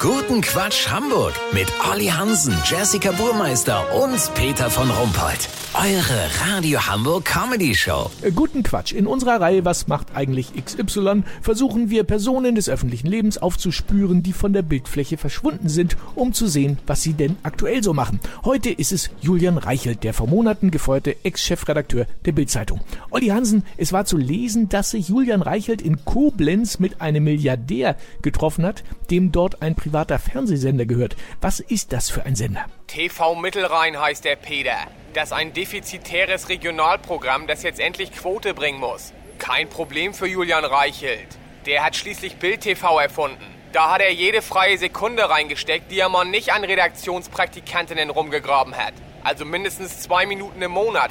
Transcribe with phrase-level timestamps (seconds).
[0.00, 5.50] Guten Quatsch Hamburg mit Olli Hansen, Jessica Burmeister und Peter von Rumpold.
[5.74, 8.10] Eure Radio Hamburg Comedy Show.
[8.34, 8.92] Guten Quatsch.
[8.92, 14.32] In unserer Reihe Was macht eigentlich XY versuchen wir Personen des öffentlichen Lebens aufzuspüren, die
[14.32, 18.18] von der Bildfläche verschwunden sind, um zu sehen, was sie denn aktuell so machen.
[18.44, 22.80] Heute ist es Julian Reichelt, der vor Monaten gefeuerte Ex-Chefredakteur der Bildzeitung.
[23.10, 27.96] Olli Hansen, es war zu lesen, dass sich Julian Reichelt in Koblenz mit einem Milliardär
[28.22, 31.16] getroffen hat, dem dort ein privater Fernsehsender gehört.
[31.40, 32.66] Was ist das für ein Sender?
[32.86, 34.76] TV Mittelrhein heißt der Peter.
[35.14, 39.12] Das ist ein defizitäres Regionalprogramm, das jetzt endlich Quote bringen muss.
[39.40, 41.26] Kein Problem für Julian Reichelt.
[41.66, 43.42] Der hat schließlich Bild TV erfunden.
[43.72, 48.94] Da hat er jede freie Sekunde reingesteckt, die er mal nicht an Redaktionspraktikantinnen rumgegraben hat.
[49.24, 51.10] Also mindestens zwei Minuten im Monat.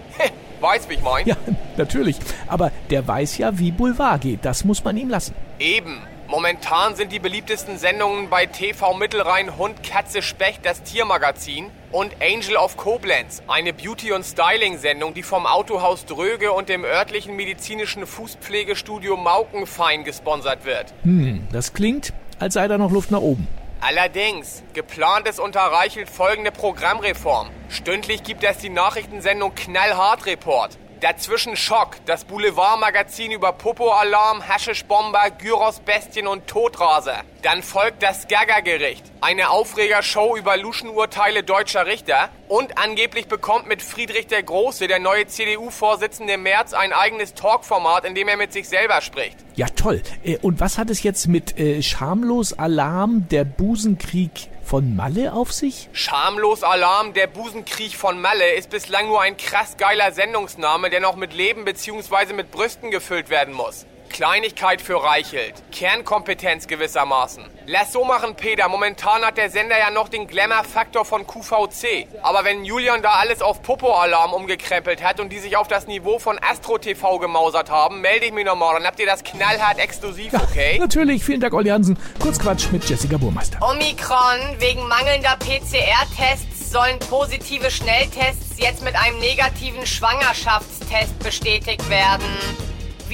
[0.62, 1.26] Weiß, wie ich mein?
[1.26, 1.36] Ja,
[1.76, 2.16] natürlich.
[2.46, 4.46] Aber der weiß ja, wie Boulevard geht.
[4.46, 5.34] Das muss man ihm lassen.
[5.58, 5.98] Eben.
[6.26, 12.56] Momentan sind die beliebtesten Sendungen bei TV Mittelrhein Hund, Katze, Specht, das Tiermagazin und Angel
[12.56, 19.18] of Koblenz, eine Beauty- und Styling-Sendung, die vom Autohaus Dröge und dem örtlichen medizinischen Fußpflegestudio
[19.18, 20.94] Maukenfein gesponsert wird.
[21.02, 23.46] Hm, das klingt, als sei da noch Luft nach oben.
[23.82, 27.50] Allerdings, geplant ist unter Reichelt folgende Programmreform.
[27.68, 30.78] Stündlich gibt es die Nachrichtensendung Knallhart Report.
[31.04, 37.24] Dazwischen Schock, das Boulevardmagazin über Popo-Alarm, Haschischbomber, Gyros-Bestien und Todraser.
[37.42, 42.30] Dann folgt das Gaga-Gericht, eine Aufregershow über Luschenurteile deutscher Richter.
[42.48, 48.14] Und angeblich bekommt mit Friedrich der Große, der neue CDU-Vorsitzende März, ein eigenes Talkformat, in
[48.14, 49.36] dem er mit sich selber spricht.
[49.56, 50.02] Ja, toll.
[50.24, 55.52] Äh, Und was hat es jetzt mit äh, Schamlos Alarm, der Busenkrieg von Malle auf
[55.52, 55.88] sich?
[55.92, 61.14] Schamlos Alarm, der Busenkrieg von Malle ist bislang nur ein krass geiler Sendungsname, der noch
[61.14, 62.32] mit Leben bzw.
[62.32, 63.86] mit Brüsten gefüllt werden muss.
[64.14, 65.54] Kleinigkeit für Reichelt.
[65.72, 67.42] Kernkompetenz gewissermaßen.
[67.66, 68.68] Lass so machen, Peter.
[68.68, 72.06] Momentan hat der Sender ja noch den Glamour-Faktor von QVC.
[72.22, 76.20] Aber wenn Julian da alles auf Popo-Alarm umgekrempelt hat und die sich auf das Niveau
[76.20, 78.74] von Astro TV gemausert haben, melde ich mich nochmal.
[78.74, 80.78] Dann habt ihr das knallhart exklusiv, okay?
[80.78, 81.98] Natürlich, vielen Dank, Olli Hansen.
[82.20, 83.58] Kurzquatsch mit Jessica Burmeister.
[83.68, 84.60] Omikron.
[84.60, 92.22] Wegen mangelnder PCR-Tests sollen positive Schnelltests jetzt mit einem negativen Schwangerschaftstest bestätigt werden.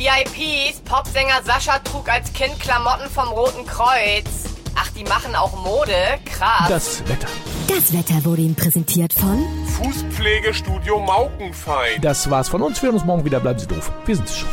[0.01, 4.49] VIPs, Popsänger Sascha trug als Kind Klamotten vom Roten Kreuz.
[4.75, 5.93] Ach, die machen auch Mode?
[6.25, 6.71] Krass.
[6.71, 7.29] Das Wetter.
[7.69, 12.01] Das Wetter wurde Ihnen präsentiert von Fußpflegestudio Maukenfein.
[12.01, 12.81] Das war's von uns.
[12.81, 13.41] Wir hören uns morgen wieder.
[13.41, 13.93] Bleiben Sie doof.
[14.07, 14.49] Wir sind's schon.